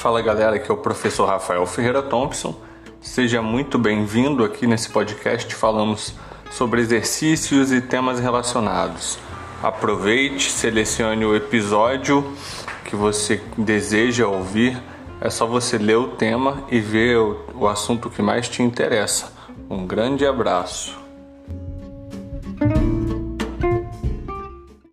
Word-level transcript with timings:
Fala 0.00 0.22
galera, 0.22 0.56
aqui 0.56 0.70
é 0.70 0.72
o 0.72 0.78
professor 0.78 1.26
Rafael 1.26 1.66
Ferreira 1.66 2.00
Thompson. 2.00 2.58
Seja 3.02 3.42
muito 3.42 3.78
bem-vindo 3.78 4.42
aqui 4.42 4.66
nesse 4.66 4.88
podcast. 4.88 5.54
Falamos 5.54 6.14
sobre 6.50 6.80
exercícios 6.80 7.70
e 7.70 7.82
temas 7.82 8.18
relacionados. 8.18 9.18
Aproveite, 9.62 10.50
selecione 10.50 11.26
o 11.26 11.36
episódio 11.36 12.34
que 12.82 12.96
você 12.96 13.42
deseja 13.58 14.26
ouvir. 14.26 14.82
É 15.20 15.28
só 15.28 15.46
você 15.46 15.76
ler 15.76 15.98
o 15.98 16.08
tema 16.08 16.64
e 16.70 16.80
ver 16.80 17.18
o 17.18 17.68
assunto 17.68 18.08
que 18.08 18.22
mais 18.22 18.48
te 18.48 18.62
interessa. 18.62 19.30
Um 19.68 19.86
grande 19.86 20.24
abraço. 20.24 20.98